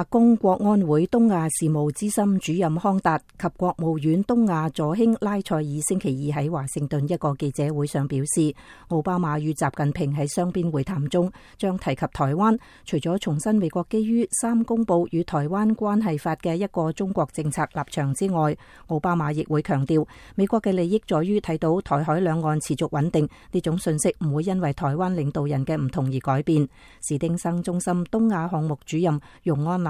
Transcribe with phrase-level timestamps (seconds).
[0.00, 8.54] 白宫国安会东亚事务资深主任康达及国务院东亚助兴拉塞尔星期二喺华盛顿一个记者会上表示，
[8.88, 12.58] 奥巴马与习近平喺双边会谈中将提及台湾。
[12.86, 18.56] 除咗重申美国基于《三公报》与台湾关系法嘅一个中国政策立场之外，
[18.86, 20.02] 奥巴马亦会强调，
[20.34, 26.66] 美国嘅利益在于睇到台海两岸持续稳定呢种信息唔会因为台湾领导人嘅唔同而改变。
[27.06, 29.89] 史丁生中心东亚项目主任容安娜。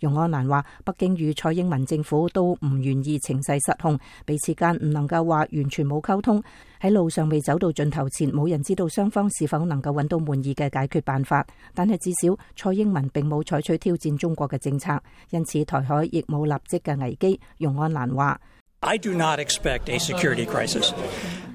[0.00, 6.42] 容安南话：北京与蔡英文政府都唔愿意情势失控，彼此间唔能够话完全冇沟通。
[6.80, 11.46] 喺路上未走到尽头前，冇人知道双方是否能够揾到满意嘅解决办法。
[11.74, 14.98] 但系至少蔡英文并冇采取挑战中国嘅政策，
[15.30, 17.38] 因此台海亦冇立即嘅危机。
[17.58, 18.40] 容安南话
[18.80, 20.94] ：I do not expect a security crisis.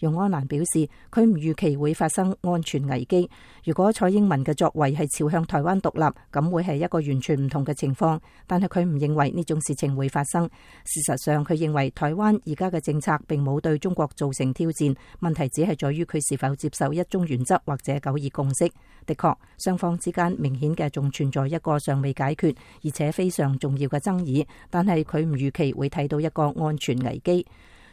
[0.00, 3.28] 杨安兰表示，佢唔预期会发生安全危机。
[3.64, 8.20] 如果蔡英文嘅作为系朝向台湾独立，咁会系一个完全唔同嘅情况。
[8.46, 10.44] 但系佢唔认为呢种事情会发生。
[10.84, 14.94] 事实上，佢认为台湾而家嘅政策并冇对中国造成挑战。
[15.20, 18.66] 问题只系在于佢是否接受一中原则或者九二共识。
[19.06, 22.54] 的确，双方之间明显嘅仲存在一个尚未解决
[22.84, 24.46] 而且非常重要嘅争议。
[24.70, 27.46] 但系佢唔预期会睇到一个安全危机。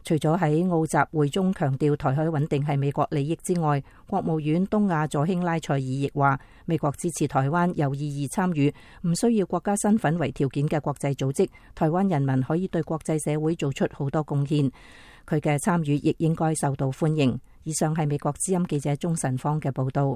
[0.08, 11.46] 除咗喺澳集会中强调台海稳定系美国利益之外，国务院东亚佐兴拉塞尔亦话，美国支持台湾有意义参与，唔需要国家身份为条件嘅国际组织，
[11.76, 14.72] 台湾人民可以对国际社会做出好多贡献，
[15.28, 17.38] 佢嘅参与亦应该受到欢迎。
[17.66, 20.16] 以上系美国之音记者钟晨芳嘅报道。